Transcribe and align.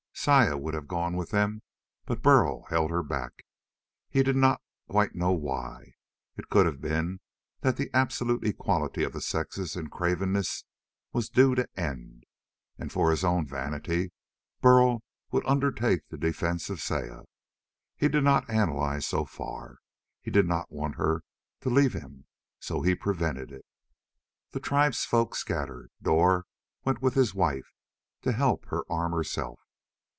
Saya 0.13 0.55
would 0.55 0.75
have 0.75 0.87
gone 0.87 1.15
with 1.15 1.31
them, 1.31 1.63
but 2.05 2.21
Burl 2.21 2.65
held 2.69 2.91
her 2.91 3.01
back. 3.01 3.43
He 4.07 4.21
did 4.21 4.35
not 4.35 4.61
quite 4.87 5.15
know 5.15 5.31
why. 5.31 5.93
It 6.37 6.47
could 6.47 6.67
have 6.67 6.79
been 6.79 7.21
that 7.61 7.77
the 7.77 7.89
absolute 7.91 8.45
equality 8.45 9.03
of 9.03 9.13
the 9.13 9.21
sexes 9.21 9.75
in 9.75 9.89
cravenness 9.89 10.63
was 11.11 11.27
due 11.27 11.55
to 11.55 11.67
end, 11.75 12.25
and 12.77 12.91
for 12.91 13.09
his 13.09 13.23
own 13.23 13.47
vanity 13.47 14.11
Burl 14.61 15.01
would 15.31 15.43
undertake 15.47 16.07
the 16.09 16.19
defense 16.19 16.69
of 16.69 16.81
Saya. 16.81 17.21
He 17.97 18.07
did 18.07 18.23
not 18.23 18.47
analyze 18.47 19.07
so 19.07 19.25
far. 19.25 19.79
He 20.21 20.29
did 20.29 20.45
not 20.45 20.71
want 20.71 20.97
her 20.97 21.23
to 21.61 21.69
leave 21.71 21.93
him, 21.93 22.27
so 22.59 22.81
he 22.83 22.93
prevented 22.93 23.51
it. 23.51 23.65
The 24.51 24.59
tribesfolk 24.59 25.33
scattered. 25.35 25.89
Dor 25.99 26.45
went 26.85 27.01
with 27.01 27.15
his 27.15 27.33
wife, 27.33 27.73
to 28.21 28.33
help 28.33 28.65
her 28.65 28.83
arm 28.87 29.13
herself. 29.13 29.59